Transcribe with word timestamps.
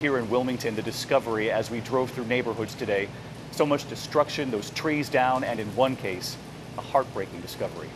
Here 0.00 0.18
in 0.18 0.28
Wilmington, 0.28 0.76
the 0.76 0.82
discovery 0.82 1.50
as 1.50 1.70
we 1.70 1.80
drove 1.80 2.10
through 2.10 2.26
neighborhoods 2.26 2.74
today. 2.74 3.08
So 3.52 3.64
much 3.64 3.88
destruction, 3.88 4.50
those 4.50 4.68
trees 4.68 5.08
down, 5.08 5.42
and 5.42 5.58
in 5.58 5.74
one 5.74 5.96
case, 5.96 6.36
a 6.76 6.82
heartbreaking 6.82 7.40
discovery. 7.40 7.88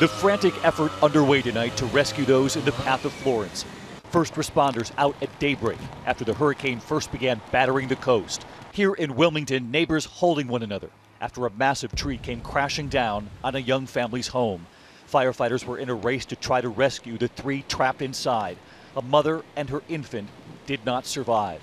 The 0.00 0.08
frantic 0.08 0.54
effort 0.64 0.90
underway 1.02 1.42
tonight 1.42 1.76
to 1.76 1.84
rescue 1.84 2.24
those 2.24 2.56
in 2.56 2.64
the 2.64 2.72
path 2.72 3.04
of 3.04 3.12
Florence. 3.12 3.66
First 4.04 4.36
responders 4.36 4.90
out 4.96 5.14
at 5.20 5.38
daybreak 5.38 5.76
after 6.06 6.24
the 6.24 6.32
hurricane 6.32 6.80
first 6.80 7.12
began 7.12 7.38
battering 7.52 7.88
the 7.88 7.96
coast. 7.96 8.46
Here 8.72 8.94
in 8.94 9.16
Wilmington, 9.16 9.70
neighbors 9.70 10.06
holding 10.06 10.48
one 10.48 10.62
another 10.62 10.88
after 11.20 11.44
a 11.44 11.50
massive 11.50 11.94
tree 11.94 12.16
came 12.16 12.40
crashing 12.40 12.88
down 12.88 13.28
on 13.44 13.54
a 13.54 13.58
young 13.58 13.84
family's 13.84 14.28
home. 14.28 14.66
Firefighters 15.12 15.66
were 15.66 15.78
in 15.78 15.90
a 15.90 15.94
race 15.94 16.24
to 16.24 16.36
try 16.36 16.62
to 16.62 16.70
rescue 16.70 17.18
the 17.18 17.28
three 17.28 17.66
trapped 17.68 18.00
inside. 18.00 18.56
A 18.96 19.02
mother 19.02 19.42
and 19.56 19.68
her 19.68 19.82
infant 19.90 20.30
did 20.64 20.86
not 20.86 21.04
survive. 21.04 21.60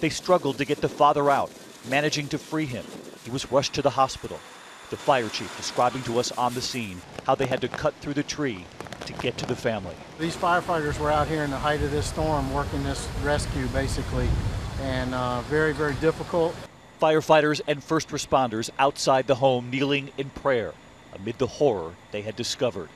They 0.00 0.10
struggled 0.10 0.58
to 0.58 0.66
get 0.66 0.82
the 0.82 0.88
father 0.88 1.30
out, 1.30 1.50
managing 1.88 2.28
to 2.28 2.38
free 2.38 2.66
him. 2.66 2.84
He 3.24 3.30
was 3.30 3.50
rushed 3.50 3.72
to 3.74 3.82
the 3.82 3.88
hospital. 3.88 4.38
The 4.90 4.98
fire 4.98 5.30
chief 5.30 5.56
describing 5.56 6.02
to 6.02 6.18
us 6.18 6.30
on 6.32 6.52
the 6.52 6.60
scene 6.60 7.00
how 7.24 7.36
they 7.36 7.46
had 7.46 7.62
to 7.62 7.68
cut 7.68 7.94
through 7.94 8.12
the 8.12 8.22
tree 8.22 8.66
to 9.06 9.12
get 9.14 9.38
to 9.38 9.46
the 9.46 9.56
family. 9.56 9.94
These 10.18 10.36
firefighters 10.36 10.98
were 10.98 11.10
out 11.10 11.26
here 11.26 11.42
in 11.42 11.50
the 11.50 11.56
height 11.56 11.80
of 11.80 11.90
this 11.90 12.06
storm 12.06 12.52
working 12.52 12.84
this 12.84 13.08
rescue 13.22 13.66
basically, 13.68 14.28
and 14.82 15.14
uh, 15.14 15.40
very, 15.42 15.72
very 15.72 15.94
difficult. 15.94 16.54
Firefighters 17.00 17.62
and 17.66 17.82
first 17.82 18.10
responders 18.10 18.68
outside 18.78 19.26
the 19.26 19.36
home 19.36 19.70
kneeling 19.70 20.10
in 20.18 20.28
prayer 20.28 20.74
amid 21.14 21.38
the 21.38 21.46
horror 21.46 21.94
they 22.12 22.20
had 22.20 22.36
discovered. 22.36 22.90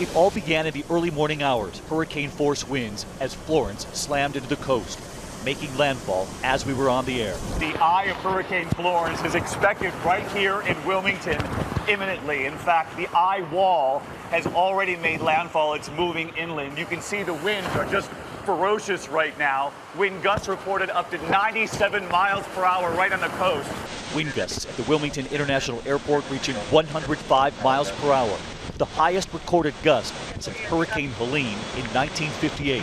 It 0.00 0.14
all 0.14 0.30
began 0.30 0.64
in 0.64 0.74
the 0.74 0.84
early 0.90 1.10
morning 1.10 1.42
hours, 1.42 1.80
hurricane 1.90 2.30
force 2.30 2.66
winds 2.68 3.04
as 3.18 3.34
Florence 3.34 3.84
slammed 3.94 4.36
into 4.36 4.48
the 4.48 4.54
coast, 4.54 5.00
making 5.44 5.76
landfall 5.76 6.28
as 6.44 6.64
we 6.64 6.72
were 6.72 6.88
on 6.88 7.04
the 7.04 7.20
air. 7.20 7.36
The 7.58 7.76
eye 7.82 8.04
of 8.04 8.16
Hurricane 8.18 8.68
Florence 8.68 9.20
is 9.24 9.34
expected 9.34 9.92
right 10.04 10.24
here 10.30 10.60
in 10.60 10.76
Wilmington 10.86 11.44
imminently. 11.88 12.46
In 12.46 12.56
fact, 12.58 12.96
the 12.96 13.08
eye 13.08 13.40
wall 13.52 13.98
has 14.30 14.46
already 14.46 14.94
made 14.94 15.20
landfall. 15.20 15.74
It's 15.74 15.90
moving 15.90 16.28
inland. 16.36 16.78
You 16.78 16.86
can 16.86 17.00
see 17.00 17.24
the 17.24 17.34
winds 17.34 17.68
are 17.74 17.86
just 17.86 18.08
ferocious 18.44 19.08
right 19.08 19.36
now. 19.36 19.72
Wind 19.96 20.22
gusts 20.22 20.46
reported 20.46 20.90
up 20.90 21.10
to 21.10 21.18
97 21.28 22.08
miles 22.08 22.46
per 22.54 22.64
hour 22.64 22.92
right 22.92 23.12
on 23.12 23.20
the 23.20 23.26
coast. 23.30 23.68
Wind 24.14 24.32
gusts 24.36 24.64
at 24.64 24.76
the 24.76 24.84
Wilmington 24.84 25.26
International 25.26 25.82
Airport 25.86 26.22
reaching 26.30 26.54
105 26.70 27.64
miles 27.64 27.90
per 27.90 28.12
hour, 28.12 28.38
the 28.76 28.84
highest 28.84 29.32
recorded 29.32 29.74
gust 29.82 30.14
since 30.40 30.56
Hurricane 30.56 31.10
Helene 31.12 31.58
in 31.76 31.84
1958. 31.94 32.82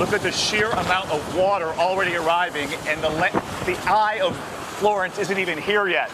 Look 0.00 0.12
at 0.12 0.22
the 0.22 0.32
sheer 0.32 0.70
amount 0.70 1.10
of 1.10 1.36
water 1.36 1.66
already 1.66 2.14
arriving, 2.14 2.68
and 2.86 3.02
the, 3.02 3.10
the 3.66 3.78
eye 3.86 4.20
of 4.22 4.36
Florence 4.78 5.18
isn't 5.18 5.38
even 5.38 5.58
here 5.58 5.88
yet. 5.88 6.10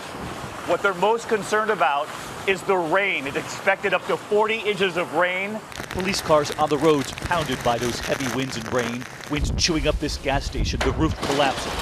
What 0.67 0.83
they're 0.83 0.95
most 0.95 1.29
concerned 1.29 1.71
about 1.71 2.09
is 2.47 2.61
the 2.63 2.77
rain. 2.77 3.27
It's 3.27 3.37
expected 3.37 3.95
up 3.95 4.07
to 4.07 4.17
40 4.17 4.59
inches 4.59 4.97
of 4.97 5.15
rain. 5.15 5.59
Police 5.91 6.21
cars 6.21 6.51
on 6.53 6.69
the 6.69 6.79
roads 6.79 7.13
pounded 7.13 7.63
by 7.65 7.79
those 7.79 7.99
heavy 8.01 8.27
winds 8.37 8.57
and 8.57 8.73
rain. 8.73 9.05
Winds 9.31 9.53
chewing 9.57 9.87
up 9.87 9.99
this 10.01 10.19
gas 10.19 10.45
station, 10.45 10.81
the 10.81 10.93
roof 10.93 11.17
collapsing. 11.23 11.73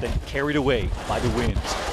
Then 0.00 0.12
carried 0.26 0.56
away 0.56 0.88
by 1.08 1.18
the 1.20 1.30
winds. 1.30 1.91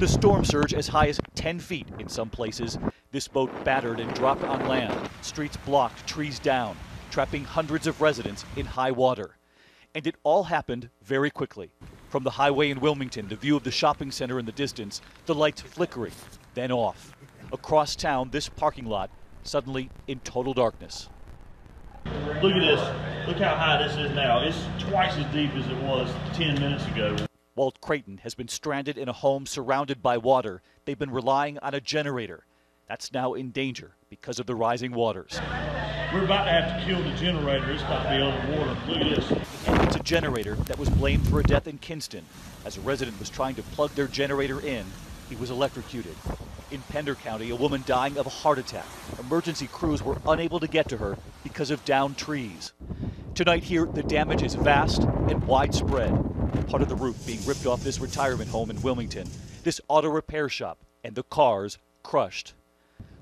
The 0.00 0.08
storm 0.08 0.46
surge 0.46 0.72
as 0.72 0.88
high 0.88 1.08
as 1.08 1.20
10 1.34 1.60
feet 1.60 1.86
in 1.98 2.08
some 2.08 2.30
places. 2.30 2.78
This 3.12 3.28
boat 3.28 3.50
battered 3.64 4.00
and 4.00 4.10
dropped 4.14 4.42
on 4.42 4.66
land. 4.66 5.10
Streets 5.20 5.58
blocked, 5.58 6.06
trees 6.06 6.38
down, 6.38 6.74
trapping 7.10 7.44
hundreds 7.44 7.86
of 7.86 8.00
residents 8.00 8.46
in 8.56 8.64
high 8.64 8.92
water. 8.92 9.36
And 9.94 10.06
it 10.06 10.14
all 10.22 10.44
happened 10.44 10.88
very 11.02 11.28
quickly. 11.28 11.70
From 12.08 12.24
the 12.24 12.30
highway 12.30 12.70
in 12.70 12.80
Wilmington, 12.80 13.28
the 13.28 13.36
view 13.36 13.56
of 13.56 13.62
the 13.62 13.70
shopping 13.70 14.10
center 14.10 14.38
in 14.38 14.46
the 14.46 14.52
distance, 14.52 15.02
the 15.26 15.34
lights 15.34 15.60
flickering, 15.60 16.14
then 16.54 16.72
off. 16.72 17.14
Across 17.52 17.96
town, 17.96 18.30
this 18.30 18.48
parking 18.48 18.86
lot 18.86 19.10
suddenly 19.42 19.90
in 20.08 20.20
total 20.20 20.54
darkness. 20.54 21.10
Look 22.06 22.54
at 22.54 22.60
this. 22.60 23.28
Look 23.28 23.36
how 23.36 23.54
high 23.54 23.86
this 23.86 23.98
is 23.98 24.16
now. 24.16 24.40
It's 24.40 24.56
twice 24.78 25.12
as 25.18 25.30
deep 25.34 25.50
as 25.50 25.66
it 25.66 25.82
was 25.82 26.10
10 26.32 26.54
minutes 26.54 26.86
ago. 26.86 27.18
Walt 27.56 27.80
Creighton 27.80 28.18
has 28.18 28.34
been 28.36 28.46
stranded 28.46 28.96
in 28.96 29.08
a 29.08 29.12
home 29.12 29.44
surrounded 29.44 30.00
by 30.00 30.16
water. 30.16 30.62
They've 30.84 30.98
been 30.98 31.10
relying 31.10 31.58
on 31.58 31.74
a 31.74 31.80
generator. 31.80 32.46
That's 32.88 33.12
now 33.12 33.34
in 33.34 33.50
danger 33.50 33.96
because 34.08 34.38
of 34.38 34.46
the 34.46 34.54
rising 34.54 34.92
waters. 34.92 35.40
We're 36.12 36.24
about 36.24 36.44
to 36.44 36.50
have 36.50 36.80
to 36.80 36.86
kill 36.86 37.02
the 37.02 37.16
generator. 37.16 37.72
It's 37.72 37.82
about 37.82 38.04
to 38.04 38.08
be 38.08 38.22
underwater. 38.22 38.76
Look 38.86 38.98
at 38.98 39.16
this. 39.16 39.30
And 39.66 39.82
it's 39.82 39.96
a 39.96 40.02
generator 40.02 40.54
that 40.54 40.78
was 40.78 40.88
blamed 40.90 41.28
for 41.28 41.40
a 41.40 41.42
death 41.42 41.66
in 41.66 41.78
Kinston. 41.78 42.24
As 42.64 42.76
a 42.76 42.80
resident 42.82 43.18
was 43.18 43.30
trying 43.30 43.56
to 43.56 43.62
plug 43.62 43.90
their 43.92 44.06
generator 44.06 44.60
in, 44.60 44.86
he 45.28 45.34
was 45.34 45.50
electrocuted. 45.50 46.14
In 46.70 46.82
Pender 46.82 47.16
County, 47.16 47.50
a 47.50 47.56
woman 47.56 47.82
dying 47.84 48.16
of 48.16 48.26
a 48.26 48.30
heart 48.30 48.58
attack. 48.58 48.86
Emergency 49.18 49.66
crews 49.66 50.04
were 50.04 50.18
unable 50.26 50.60
to 50.60 50.68
get 50.68 50.88
to 50.90 50.98
her 50.98 51.18
because 51.42 51.72
of 51.72 51.84
downed 51.84 52.16
trees. 52.16 52.72
Tonight 53.34 53.64
here, 53.64 53.86
the 53.86 54.04
damage 54.04 54.42
is 54.42 54.54
vast 54.54 55.02
and 55.02 55.44
widespread. 55.46 56.29
Part 56.68 56.82
of 56.82 56.88
the 56.88 56.96
roof 56.96 57.26
being 57.26 57.44
ripped 57.46 57.66
off 57.66 57.82
this 57.82 58.00
retirement 58.00 58.50
home 58.50 58.70
in 58.70 58.80
Wilmington, 58.82 59.28
this 59.62 59.80
auto 59.88 60.08
repair 60.08 60.48
shop, 60.48 60.78
and 61.04 61.14
the 61.14 61.22
cars 61.22 61.78
crushed. 62.02 62.54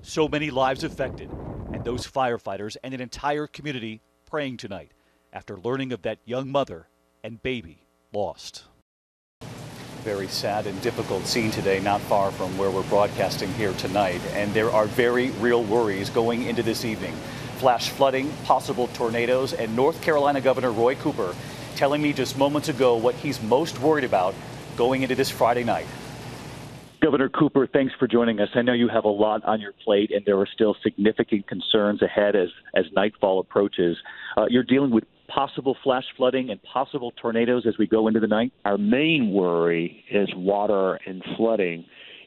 So 0.01 0.27
many 0.27 0.49
lives 0.49 0.83
affected, 0.83 1.29
and 1.73 1.83
those 1.83 2.07
firefighters 2.07 2.77
and 2.83 2.93
an 2.93 3.01
entire 3.01 3.47
community 3.47 4.01
praying 4.29 4.57
tonight 4.57 4.91
after 5.33 5.57
learning 5.57 5.91
of 5.91 6.01
that 6.03 6.19
young 6.25 6.49
mother 6.51 6.87
and 7.23 7.41
baby 7.41 7.83
lost. 8.13 8.63
Very 10.03 10.27
sad 10.27 10.65
and 10.65 10.81
difficult 10.81 11.25
scene 11.25 11.51
today, 11.51 11.79
not 11.79 12.01
far 12.01 12.31
from 12.31 12.57
where 12.57 12.71
we're 12.71 12.83
broadcasting 12.83 13.53
here 13.53 13.73
tonight. 13.73 14.21
And 14.33 14.53
there 14.53 14.71
are 14.71 14.85
very 14.85 15.31
real 15.31 15.63
worries 15.63 16.09
going 16.09 16.43
into 16.43 16.63
this 16.63 16.85
evening. 16.85 17.13
Flash 17.57 17.89
flooding, 17.89 18.31
possible 18.45 18.87
tornadoes, 18.93 19.51
and 19.51 19.75
North 19.75 20.01
Carolina 20.01 20.39
Governor 20.39 20.71
Roy 20.71 20.95
Cooper 20.95 21.35
telling 21.79 22.01
me 22.01 22.11
just 22.11 22.37
moments 22.37 22.67
ago 22.67 22.97
what 22.97 23.15
he's 23.15 23.41
most 23.41 23.79
worried 23.79 24.03
about 24.03 24.35
going 24.75 25.01
into 25.01 25.15
this 25.15 25.29
Friday 25.29 25.63
night. 25.63 25.85
Governor 27.01 27.29
Cooper, 27.29 27.67
thanks 27.67 27.93
for 27.97 28.05
joining 28.05 28.41
us. 28.41 28.49
I 28.53 28.63
know 28.63 28.73
you 28.73 28.89
have 28.89 29.05
a 29.05 29.09
lot 29.09 29.45
on 29.45 29.61
your 29.61 29.71
plate, 29.85 30.11
and 30.11 30.25
there 30.25 30.37
are 30.37 30.45
still 30.45 30.75
significant 30.83 31.47
concerns 31.47 32.01
ahead 32.01 32.35
as, 32.35 32.49
as 32.75 32.83
nightfall 32.91 33.39
approaches. 33.39 33.95
Uh, 34.35 34.47
you're 34.49 34.65
dealing 34.65 34.91
with 34.91 35.05
possible 35.29 35.77
flash 35.81 36.03
flooding 36.17 36.49
and 36.49 36.61
possible 36.63 37.13
tornadoes 37.21 37.65
as 37.65 37.77
we 37.77 37.87
go 37.87 38.09
into 38.09 38.19
the 38.19 38.27
night? 38.27 38.51
Our 38.65 38.77
main 38.77 39.31
worry 39.31 40.03
is 40.11 40.27
water 40.35 40.99
and 41.05 41.23
flooding. 41.37 41.85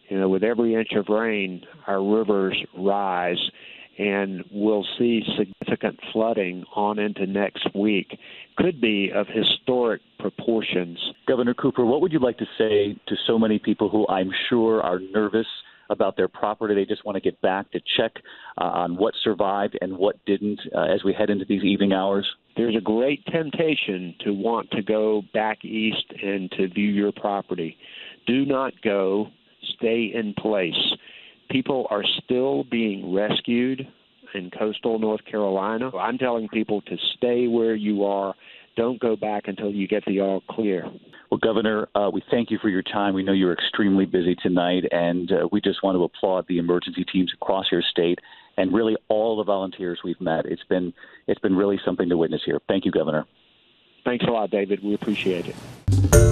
You 0.08 0.18
know, 0.18 0.30
with 0.30 0.44
every 0.44 0.74
inch 0.74 0.92
of 0.96 1.10
rain, 1.10 1.66
our 1.86 2.02
rivers 2.02 2.56
rise, 2.78 3.50
and 3.98 4.42
we'll 4.50 4.86
see 4.98 5.22
significant 5.38 5.98
flooding 6.12 6.64
on 6.74 6.98
into 6.98 7.26
next 7.26 7.66
week. 7.74 8.18
Could 8.56 8.80
be 8.80 9.10
of 9.14 9.26
historic 9.28 10.00
proportions. 10.18 10.98
Governor 11.26 11.54
Cooper, 11.54 11.84
what 11.84 12.00
would 12.00 12.12
you 12.12 12.20
like 12.20 12.38
to 12.38 12.46
say 12.58 12.98
to 13.06 13.16
so 13.26 13.38
many 13.38 13.58
people 13.58 13.88
who 13.88 14.06
I'm 14.08 14.30
sure 14.48 14.82
are 14.82 14.98
nervous 14.98 15.46
about 15.90 16.16
their 16.16 16.28
property? 16.28 16.74
They 16.74 16.84
just 16.84 17.04
want 17.04 17.16
to 17.16 17.20
get 17.20 17.40
back 17.42 17.70
to 17.72 17.80
check 17.96 18.12
uh, 18.60 18.64
on 18.64 18.96
what 18.96 19.14
survived 19.22 19.78
and 19.80 19.96
what 19.96 20.24
didn't 20.26 20.60
uh, 20.74 20.82
as 20.82 21.04
we 21.04 21.12
head 21.12 21.30
into 21.30 21.44
these 21.44 21.64
evening 21.64 21.92
hours? 21.92 22.26
There's 22.56 22.76
a 22.76 22.80
great 22.80 23.24
temptation 23.26 24.14
to 24.24 24.32
want 24.32 24.70
to 24.72 24.82
go 24.82 25.22
back 25.32 25.64
east 25.64 26.04
and 26.22 26.50
to 26.52 26.68
view 26.68 26.88
your 26.88 27.12
property. 27.12 27.76
Do 28.26 28.44
not 28.44 28.74
go, 28.82 29.28
stay 29.76 30.12
in 30.14 30.34
place. 30.34 30.74
People 31.52 31.86
are 31.90 32.02
still 32.24 32.64
being 32.64 33.14
rescued 33.14 33.86
in 34.34 34.50
coastal 34.50 34.98
North 34.98 35.22
Carolina. 35.30 35.94
I'm 35.94 36.16
telling 36.16 36.48
people 36.48 36.80
to 36.82 36.96
stay 37.16 37.46
where 37.46 37.74
you 37.74 38.04
are. 38.04 38.34
Don't 38.74 38.98
go 38.98 39.16
back 39.16 39.48
until 39.48 39.70
you 39.70 39.86
get 39.86 40.02
the 40.06 40.22
all 40.22 40.42
clear. 40.48 40.90
Well, 41.30 41.38
Governor, 41.38 41.88
uh, 41.94 42.08
we 42.10 42.22
thank 42.30 42.50
you 42.50 42.58
for 42.60 42.70
your 42.70 42.82
time. 42.82 43.12
We 43.12 43.22
know 43.22 43.32
you're 43.32 43.52
extremely 43.52 44.06
busy 44.06 44.34
tonight, 44.42 44.84
and 44.92 45.30
uh, 45.30 45.48
we 45.52 45.60
just 45.60 45.82
want 45.82 45.96
to 45.96 46.04
applaud 46.04 46.46
the 46.48 46.56
emergency 46.56 47.04
teams 47.04 47.30
across 47.34 47.66
your 47.70 47.82
state 47.82 48.18
and 48.56 48.72
really 48.72 48.96
all 49.08 49.36
the 49.36 49.44
volunteers 49.44 50.00
we've 50.02 50.20
met. 50.22 50.46
It's 50.46 50.64
been 50.70 50.94
it's 51.26 51.40
been 51.40 51.54
really 51.54 51.78
something 51.84 52.08
to 52.08 52.16
witness 52.16 52.40
here. 52.46 52.60
Thank 52.66 52.86
you, 52.86 52.90
Governor. 52.90 53.26
Thanks 54.06 54.24
a 54.26 54.30
lot, 54.30 54.50
David. 54.50 54.82
We 54.82 54.94
appreciate 54.94 55.46
it. 55.46 56.31